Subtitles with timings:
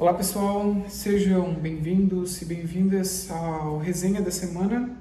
[0.00, 4.96] Olá pessoal, sejam bem-vindos e bem-vindas ao Resenha da Semana,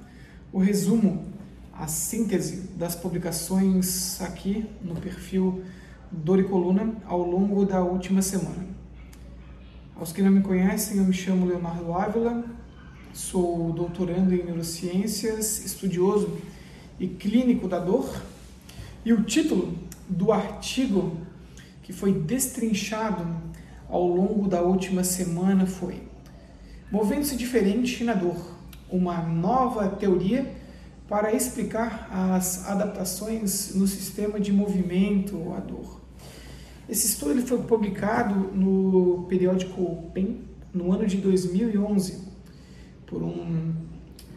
[0.52, 1.24] o resumo,
[1.72, 5.64] a síntese das publicações aqui no perfil
[6.12, 8.66] Dor e Coluna ao longo da última semana.
[9.96, 12.44] Aos que não me conhecem, eu me chamo Leonardo Ávila,
[13.14, 16.40] sou doutorando em neurociências, estudioso
[17.00, 18.20] e clínico da dor,
[19.06, 19.78] e o título
[20.10, 21.16] do artigo
[21.84, 23.47] que foi destrinchado
[23.90, 26.08] ao longo da última semana foi
[26.90, 28.38] Movendo-se diferente na dor,
[28.90, 30.50] uma nova teoria
[31.06, 36.00] para explicar as adaptações no sistema de movimento à dor.
[36.88, 40.38] Esse estudo ele foi publicado no periódico PEN
[40.74, 42.26] no ano de 2011
[43.06, 43.74] por um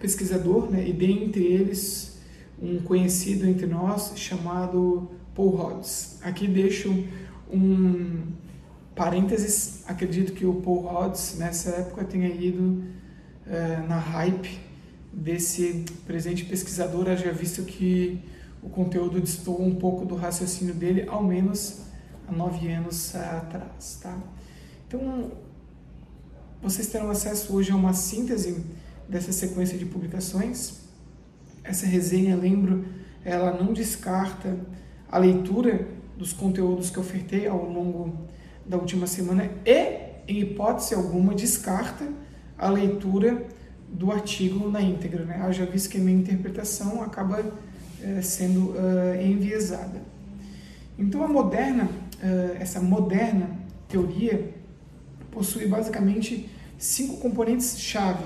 [0.00, 2.18] pesquisador, né, e dentre eles
[2.60, 6.18] um conhecido entre nós chamado Paul Rhodes.
[6.22, 7.04] Aqui deixo
[7.48, 8.22] um
[9.00, 12.84] parênteses, acredito que o Paul Rhodes nessa época tenha ido
[13.46, 14.60] uh, na hype
[15.10, 18.20] desse presente pesquisador, haja visto que
[18.62, 21.80] o conteúdo distou um pouco do raciocínio dele, ao menos
[22.28, 24.00] há nove anos atrás.
[24.02, 24.18] Tá?
[24.86, 25.32] Então,
[26.60, 28.66] vocês terão acesso hoje a uma síntese
[29.08, 30.80] dessa sequência de publicações.
[31.64, 32.84] Essa resenha, lembro,
[33.24, 34.58] ela não descarta
[35.10, 35.88] a leitura
[36.18, 38.28] dos conteúdos que ofertei ao longo
[38.70, 42.06] da última semana e, em hipótese alguma, descarta
[42.56, 43.46] a leitura
[43.88, 45.24] do artigo na íntegra.
[45.24, 45.40] Né?
[45.42, 47.44] Haja visto que a minha interpretação acaba
[48.00, 50.00] é, sendo uh, enviesada.
[50.96, 53.50] Então, a moderna, uh, essa moderna
[53.88, 54.54] teoria
[55.32, 56.48] possui basicamente
[56.78, 58.24] cinco componentes-chave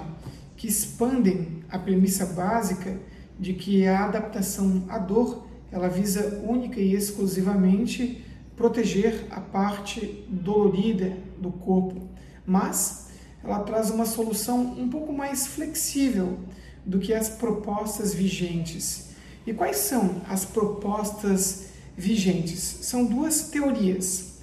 [0.59, 2.99] que expandem a premissa básica
[3.41, 8.24] de que a adaptação à dor ela visa única e exclusivamente
[8.57, 12.09] proteger a parte dolorida do corpo,
[12.47, 13.09] mas
[13.43, 16.39] ela traz uma solução um pouco mais flexível
[16.85, 19.11] do que as propostas vigentes.
[19.47, 22.61] E quais são as propostas vigentes?
[22.61, 24.35] São duas teorias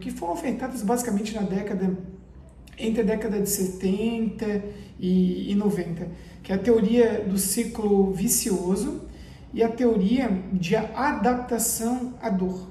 [0.00, 1.96] que foram ofertadas basicamente na década
[2.78, 4.62] entre a década de 70
[4.98, 6.08] e, e 90,
[6.42, 9.02] que é a teoria do ciclo vicioso
[9.52, 12.69] e a teoria de adaptação à dor.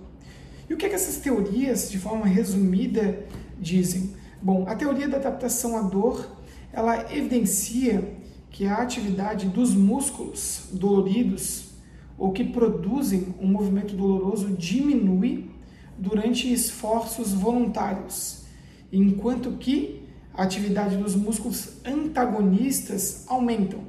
[0.69, 3.25] E o que, é que essas teorias, de forma resumida,
[3.59, 4.13] dizem?
[4.41, 6.37] Bom, a teoria da adaptação à dor,
[6.71, 8.15] ela evidencia
[8.51, 11.69] que a atividade dos músculos doloridos
[12.17, 15.49] ou que produzem um movimento doloroso diminui
[15.97, 18.43] durante esforços voluntários,
[18.91, 20.03] enquanto que
[20.33, 23.79] a atividade dos músculos antagonistas aumentam.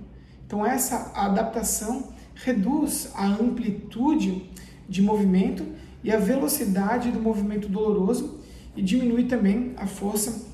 [0.46, 4.50] Então essa adaptação reduz a amplitude
[4.88, 5.64] de movimento
[6.02, 8.40] e a velocidade do movimento doloroso
[8.76, 10.46] e diminui também a força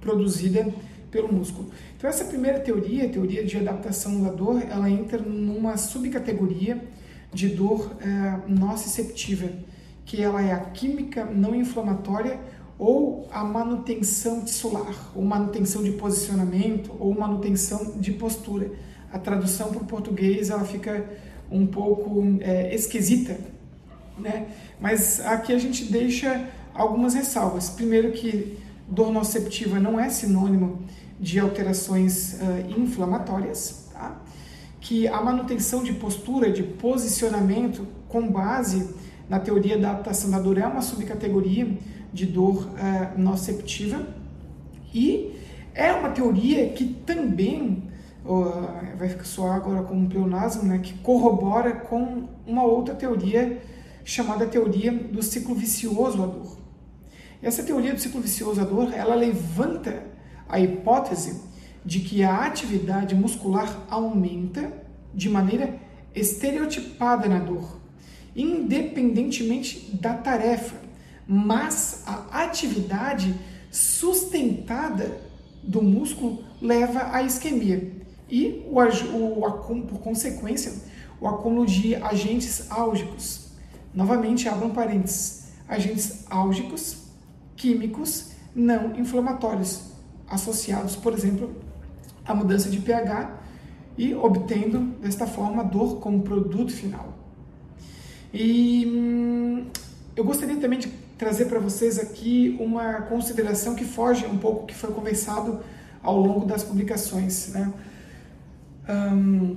[0.00, 0.72] produzida
[1.10, 1.70] pelo músculo.
[1.96, 6.82] Então essa primeira teoria, teoria de adaptação da dor, ela entra numa subcategoria
[7.32, 9.48] de dor é, nociceptiva,
[10.04, 12.40] que ela é a química não inflamatória
[12.78, 18.70] ou a manutenção tissular, ou manutenção de posicionamento, ou manutenção de postura.
[19.12, 21.04] A tradução para o português ela fica
[21.50, 23.36] um pouco é, esquisita,
[24.20, 24.48] né?
[24.80, 27.70] Mas aqui a gente deixa algumas ressalvas.
[27.70, 28.58] Primeiro que
[28.88, 30.80] dor nociceptiva não é sinônimo
[31.18, 34.16] de alterações uh, inflamatórias, tá?
[34.80, 38.94] que a manutenção de postura, de posicionamento com base
[39.28, 41.68] na teoria da adaptação da dor é uma subcategoria
[42.12, 44.30] de dor uh,
[44.92, 45.36] e
[45.74, 47.84] é uma teoria que também
[48.24, 53.60] uh, vai soar agora como um pleonasmo, né, que corrobora com uma outra teoria
[54.04, 56.58] chamada teoria do ciclo vicioso à dor.
[57.42, 60.04] Essa teoria do ciclo vicioso à dor, ela levanta
[60.48, 61.42] a hipótese
[61.84, 64.72] de que a atividade muscular aumenta
[65.14, 65.78] de maneira
[66.14, 67.80] estereotipada na dor,
[68.36, 70.76] independentemente da tarefa,
[71.26, 73.34] mas a atividade
[73.70, 75.20] sustentada
[75.62, 77.92] do músculo leva à isquemia
[78.28, 80.72] e, o, o, por consequência,
[81.20, 83.39] o acúmulo de agentes álgicos,
[83.94, 85.50] Novamente, abram parênteses.
[85.68, 87.04] Agentes álgicos,
[87.56, 89.82] químicos, não inflamatórios,
[90.28, 91.54] associados, por exemplo,
[92.24, 93.38] à mudança de pH
[93.96, 97.16] e obtendo, desta forma, dor como produto final.
[98.32, 99.66] E hum,
[100.16, 100.88] eu gostaria também de
[101.18, 105.60] trazer para vocês aqui uma consideração que foge um pouco que foi conversado
[106.02, 107.48] ao longo das publicações.
[107.48, 107.72] Né?
[108.88, 109.56] Um,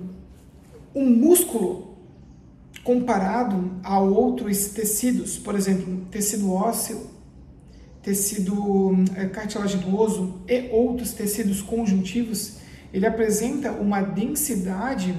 [0.93, 1.82] um músculo
[2.83, 7.09] comparado a outros tecidos, por exemplo, tecido ósseo,
[8.01, 12.57] tecido é, cartilaginoso e outros tecidos conjuntivos,
[12.93, 15.15] ele apresenta uma densidade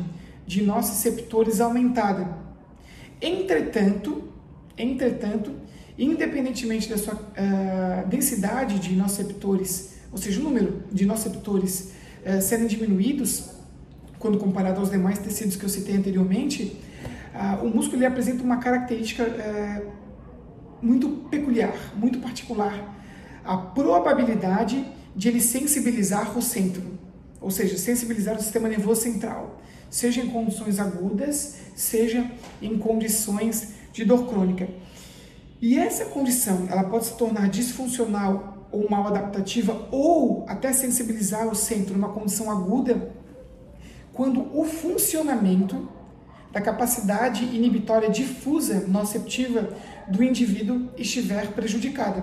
[0.46, 2.37] de nociceptores aumentada.
[3.20, 4.28] Entretanto,
[4.76, 5.52] entretanto,
[5.99, 11.93] independentemente da sua uh, densidade de nociceptores, ou seja, o número de nociceptores
[12.26, 13.50] uh, serem diminuídos,
[14.19, 16.78] quando comparado aos demais tecidos que eu citei anteriormente,
[17.34, 19.25] uh, o músculo ele apresenta uma característica
[20.81, 22.94] muito peculiar, muito particular,
[23.44, 24.84] a probabilidade
[25.16, 26.98] de ele sensibilizar o centro,
[27.40, 34.04] ou seja, sensibilizar o sistema nervoso central, seja em condições agudas, seja em condições de
[34.04, 34.69] dor crônica.
[35.60, 41.54] E essa condição, ela pode se tornar disfuncional ou mal adaptativa ou até sensibilizar o
[41.54, 43.12] centro numa condição aguda
[44.12, 45.88] quando o funcionamento
[46.54, 49.70] da capacidade inibitória difusa nociceptiva
[50.06, 52.22] do indivíduo estiver prejudicada.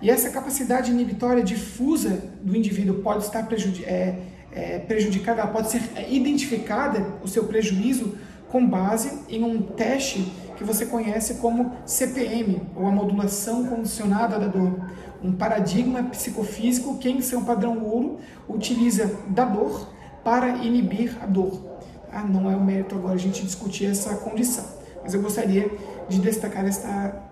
[0.00, 4.20] E essa capacidade inibitória difusa do indivíduo pode estar prejudi é,
[4.52, 8.16] é, prejudicada, ela pode ser identificada, o seu prejuízo,
[8.48, 14.46] com base em um teste que você conhece como CPM, ou a modulação condicionada da
[14.46, 14.78] dor.
[15.22, 19.88] Um paradigma psicofísico que, em seu padrão ouro, utiliza da dor
[20.22, 21.69] para inibir a dor.
[22.12, 24.64] Ah, não é o mérito agora a gente discutir essa condição,
[25.02, 25.70] mas eu gostaria
[26.08, 27.22] de destacar esta,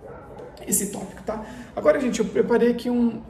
[0.66, 1.44] esse tópico, tá?
[1.74, 3.20] Agora, gente, eu preparei aqui um,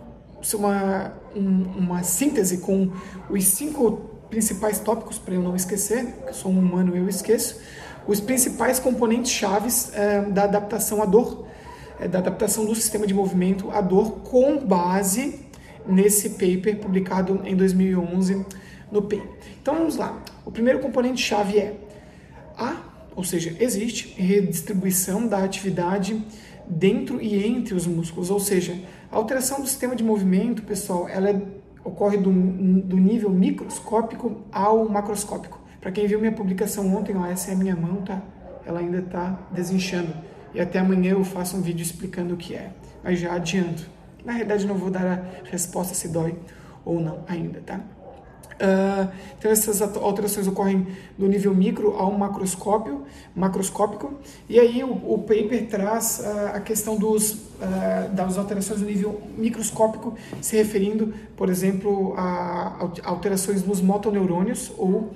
[0.55, 2.93] uma, um, uma síntese com
[3.31, 7.61] os cinco principais tópicos para eu não esquecer, eu sou um humano eu esqueço,
[8.07, 11.47] os principais componentes chaves é, da adaptação à dor,
[11.99, 15.47] é, da adaptação do sistema de movimento à dor com base
[15.87, 18.45] nesse paper publicado em 2011
[18.91, 19.23] no PEN.
[19.61, 20.23] Então vamos lá.
[20.45, 21.77] O primeiro componente chave é
[22.57, 22.77] a,
[23.15, 26.23] ou seja, existe redistribuição da atividade
[26.67, 28.79] dentro e entre os músculos, ou seja,
[29.11, 31.43] a alteração do sistema de movimento, pessoal, ela é,
[31.83, 35.59] ocorre do, do nível microscópico ao macroscópico.
[35.81, 38.21] Para quem viu minha publicação ontem, ó, essa é a minha mão, tá?
[38.67, 40.13] Ela ainda está desinchando.
[40.53, 42.71] E até amanhã eu faço um vídeo explicando o que é.
[43.03, 43.89] Mas já adianto.
[44.25, 46.37] Na realidade, não vou dar a resposta se dói
[46.85, 47.81] ou não ainda, tá?
[48.59, 49.09] Uh,
[49.39, 50.85] então essas alterações ocorrem
[51.17, 54.15] do nível micro ao macroscópio, macroscópico,
[54.49, 59.21] e aí o, o paper traz uh, a questão dos, uh, das alterações do nível
[59.37, 65.13] microscópico, se referindo, por exemplo, a, a alterações nos motoneurônios ou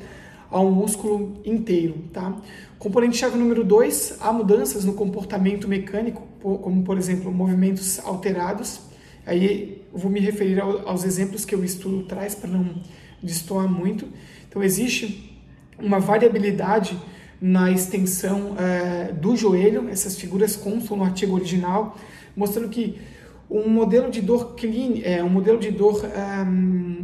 [0.49, 1.95] ao músculo inteiro.
[2.13, 2.37] Tá?
[2.79, 8.81] Componente-chave número 2, há mudanças no comportamento mecânico, como por exemplo movimentos alterados.
[9.27, 12.75] Aí vou me referir aos exemplos que o estudo traz para não
[13.23, 14.09] destoar muito.
[14.49, 15.39] Então, existe
[15.79, 16.99] uma variabilidade
[17.41, 21.99] na extensão é, do joelho, essas figuras constam no artigo original,
[22.37, 23.01] mostrando que
[23.51, 26.01] um modelo de dor clínica, é, um modelo de dor
[26.47, 27.03] um,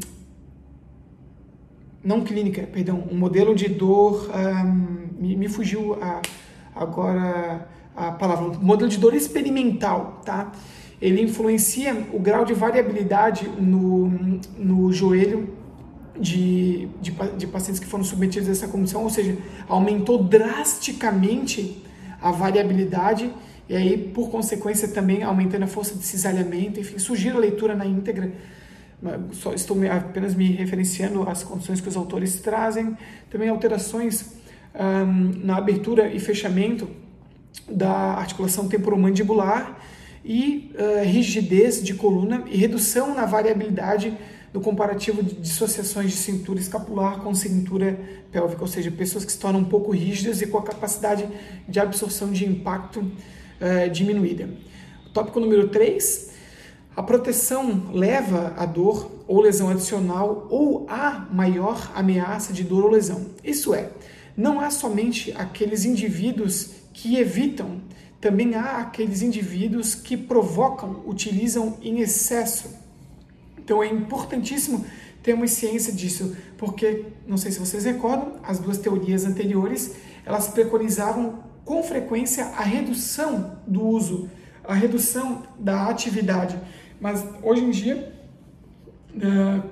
[2.05, 6.23] não clínica, perdão, um modelo de dor, um, me, me, fugiu a,
[6.75, 10.53] agora a palavra, um modelo de dor experimental, tá?
[11.03, 14.09] Ele influencia o grau de variabilidade no,
[14.57, 15.58] no joelho
[16.21, 19.37] de, de, de, pacientes que foram submetidos a essa condição, ou seja,
[19.69, 21.83] aumentou drasticamente
[22.21, 23.33] a variabilidade
[23.69, 27.85] e aí, por consequência, também aumentando a força de cisalhamento, enfim, sugiro a leitura na
[27.85, 28.33] íntegra,
[29.33, 32.97] só estou apenas me referenciando às condições que os autores trazem,
[33.31, 34.37] também alterações
[35.43, 36.89] na abertura e fechamento
[37.69, 39.79] da articulação temporomandibular
[40.25, 44.17] e uh, rigidez de coluna e redução na variabilidade
[44.53, 47.99] no comparativo de dissociações de cintura escapular com cintura
[48.33, 51.29] pélvica, ou seja, pessoas que se tornam um pouco rígidas e com a capacidade
[51.69, 54.49] de absorção de impacto uh, diminuída.
[55.13, 56.33] Tópico número 3,
[56.97, 62.91] a proteção leva a dor ou lesão adicional ou a maior ameaça de dor ou
[62.91, 63.27] lesão.
[63.45, 63.91] Isso é,
[64.37, 67.81] não há somente aqueles indivíduos que evitam,
[68.21, 72.88] também há aqueles indivíduos que provocam, utilizam em excesso
[73.69, 74.87] então é importantíssimo
[75.23, 79.95] termos ciência disso, porque, não sei se vocês recordam, as duas teorias anteriores,
[80.25, 84.31] elas preconizavam com frequência a redução do uso,
[84.65, 86.59] a redução da atividade.
[86.99, 88.11] Mas hoje em dia,
[89.13, 89.69] uh,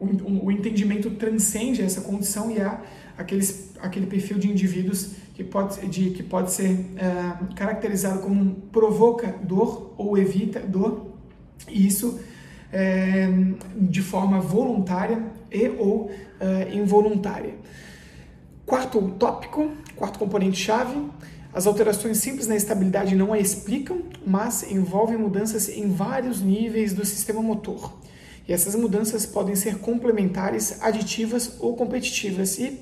[0.00, 2.82] o, o, entendimento transcende essa condição e há
[3.16, 9.36] aqueles, aquele perfil de indivíduos que pode, de, que pode ser uh, caracterizado como provoca
[9.44, 11.12] dor ou evita dor,
[11.68, 12.18] e isso
[12.72, 13.28] é,
[13.76, 17.54] de forma voluntária e ou é, involuntária.
[18.64, 20.96] Quarto tópico, quarto componente-chave,
[21.56, 27.02] As alterações simples na estabilidade não a explicam, mas envolvem mudanças em vários níveis do
[27.02, 27.94] sistema motor.
[28.46, 32.58] E essas mudanças podem ser complementares, aditivas ou competitivas.
[32.58, 32.78] E,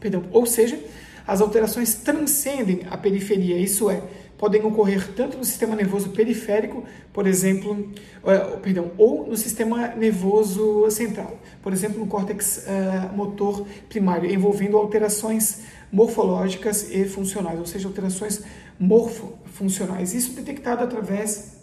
[0.00, 0.80] perdão, ou seja,
[1.26, 4.02] as alterações transcendem a periferia, isso é,
[4.38, 10.90] podem ocorrer tanto no sistema nervoso periférico, por exemplo, uh, perdão, ou no sistema nervoso
[10.90, 17.88] central, por exemplo, no córtex uh, motor primário, envolvendo alterações morfológicas e funcionais, ou seja,
[17.88, 18.42] alterações
[18.78, 20.14] morfofuncionais.
[20.14, 21.56] Isso detectado através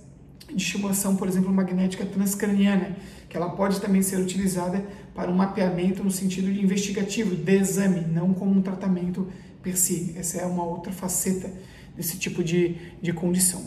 [0.47, 2.95] de estimulação, por exemplo, magnética transcraniana,
[3.29, 8.01] que ela pode também ser utilizada para um mapeamento no sentido de investigativo, de exame,
[8.01, 9.27] não como um tratamento
[9.61, 10.13] per si.
[10.17, 11.49] Essa é uma outra faceta
[11.95, 13.63] desse tipo de, de condição.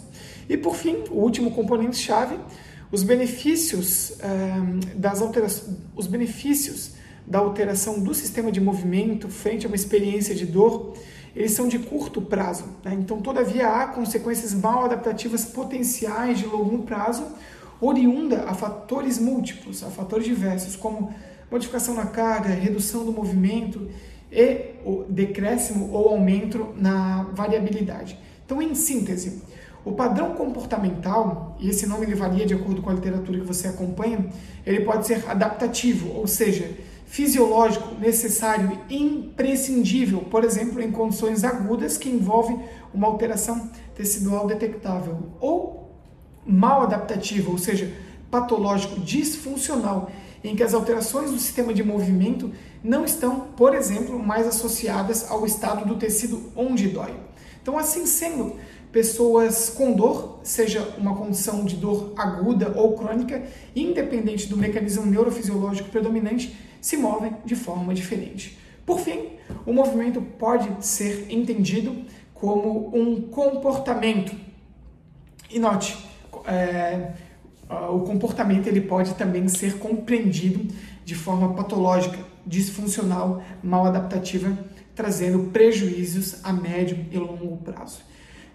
[0.49, 2.39] E por fim, o último componente-chave,
[2.91, 6.93] os benefícios um, das alterações, os benefícios
[7.27, 10.95] da alteração do sistema de movimento frente a uma experiência de dor,
[11.35, 12.65] eles são de curto prazo.
[12.85, 12.95] Né?
[12.95, 17.27] Então, todavia, há consequências mal adaptativas potenciais de longo prazo,
[17.81, 21.13] oriunda a fatores múltiplos, a fatores diversos, como
[21.51, 23.89] modificação na carga, redução do movimento
[24.31, 24.76] e
[25.09, 28.19] decréscimo ou aumento na variabilidade.
[28.45, 29.43] Então, em síntese,
[29.85, 33.69] o padrão comportamental, e esse nome ele varia de acordo com a literatura que você
[33.69, 34.27] acompanha,
[34.65, 36.71] ele pode ser adaptativo, ou seja,
[37.07, 42.61] fisiológico necessário e imprescindível, por exemplo, em condições agudas que envolvem
[42.93, 45.93] uma alteração tecidual detectável, ou
[46.45, 47.93] mal adaptativo, ou seja,
[48.31, 50.11] patológico disfuncional,
[50.43, 52.53] em que as alterações do sistema de movimento
[52.83, 57.15] não estão, por exemplo, mais associadas ao estado do tecido onde dói.
[57.61, 58.57] Então, assim sendo,
[58.93, 63.43] pessoas com dor, seja uma condição de dor aguda ou crônica,
[63.75, 68.57] independente do mecanismo neurofisiológico predominante, se movem de forma diferente.
[68.87, 69.31] Por fim,
[69.67, 74.35] o movimento pode ser entendido como um comportamento.
[75.51, 75.99] E note,
[76.47, 77.11] é,
[77.69, 80.73] o comportamento ele pode também ser compreendido
[81.05, 84.57] de forma patológica, disfuncional, mal adaptativa,
[84.95, 88.01] trazendo prejuízos a médio e longo prazo.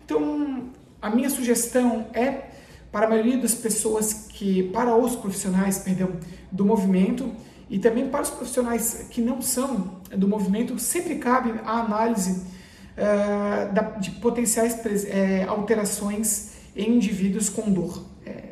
[0.06, 0.70] Então,
[1.02, 2.50] a minha sugestão é
[2.92, 6.12] para a maioria das pessoas que, para os profissionais, perdão,
[6.52, 7.32] do movimento,
[7.70, 12.42] e também para os profissionais que não são do movimento, sempre cabe a análise
[12.98, 18.04] uh, de potenciais uh, alterações em indivíduos com dor,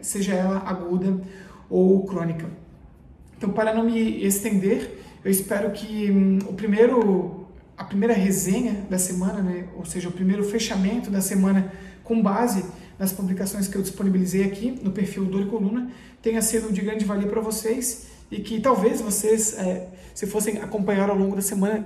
[0.01, 1.19] seja ela aguda
[1.69, 2.49] ou crônica.
[3.37, 8.97] Então, para não me estender, eu espero que um, o primeiro, a primeira resenha da
[8.97, 11.71] semana, né, ou seja, o primeiro fechamento da semana
[12.03, 12.65] com base
[12.97, 15.89] nas publicações que eu disponibilizei aqui no perfil Dor e Coluna,
[16.21, 21.09] tenha sido de grande valia para vocês e que talvez vocês, é, se fossem acompanhar
[21.09, 21.85] ao longo da semana,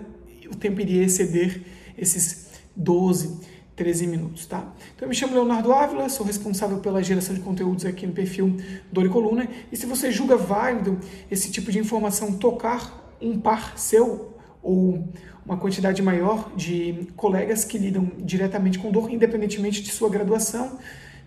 [0.51, 1.61] o tempo iria exceder
[1.97, 3.39] esses 12,
[3.83, 4.59] 13 minutos, tá?
[4.95, 8.55] Então eu me chamo Leonardo Ávila, sou responsável pela geração de conteúdos aqui no perfil
[8.89, 10.97] Dor e Coluna, e se você julga válido
[11.29, 15.05] esse tipo de informação tocar um par seu ou
[15.45, 20.79] uma quantidade maior de colegas que lidam diretamente com dor, independentemente de sua graduação,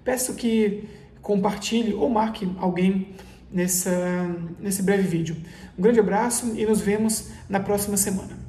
[0.02, 0.88] peço que
[1.20, 3.14] compartilhe ou marque alguém
[3.52, 5.36] nessa, nesse breve vídeo.
[5.78, 8.45] Um grande abraço e nos vemos na próxima semana.